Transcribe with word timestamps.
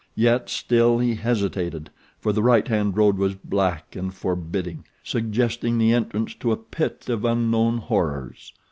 Yet 0.15 0.49
still 0.49 0.97
he 0.97 1.13
hesitated, 1.13 1.91
for 2.19 2.33
the 2.33 2.41
right 2.41 2.67
hand 2.67 2.97
road 2.97 3.17
was 3.19 3.35
black 3.35 3.95
and 3.95 4.11
forbidding; 4.11 4.83
suggesting 5.03 5.77
the 5.77 5.93
entrance 5.93 6.33
to 6.39 6.51
a 6.51 6.57
pit 6.57 7.07
of 7.07 7.23
unknown 7.23 7.77
horrors. 7.77 8.51